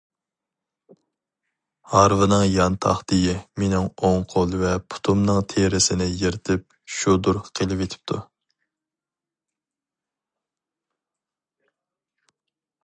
ھارۋىنىڭ 1.95 2.45
يان 2.51 2.77
تاختىيى 2.85 3.35
مېنىڭ 3.63 3.89
ئوڭ 4.07 4.23
قول 4.31 4.55
ۋە 4.63 4.71
پۇتۇمنىڭ 4.93 5.41
تېرىسىنى 5.53 6.07
يىرتىپ 6.23 6.65
شۇدۇر 6.99 7.41
قىلىۋېتىپتۇ. 7.59 8.21